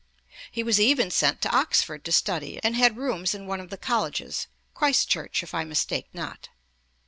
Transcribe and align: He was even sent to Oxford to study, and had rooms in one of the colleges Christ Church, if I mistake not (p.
He 0.51 0.63
was 0.63 0.79
even 0.79 1.11
sent 1.11 1.43
to 1.43 1.55
Oxford 1.55 2.03
to 2.05 2.11
study, 2.11 2.59
and 2.63 2.75
had 2.75 2.97
rooms 2.97 3.35
in 3.35 3.45
one 3.45 3.59
of 3.59 3.69
the 3.69 3.77
colleges 3.77 4.47
Christ 4.73 5.09
Church, 5.09 5.43
if 5.43 5.53
I 5.53 5.63
mistake 5.63 6.07
not 6.11 6.41
(p. 6.41 6.49